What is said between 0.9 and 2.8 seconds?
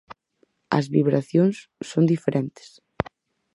vibracións son diferentes.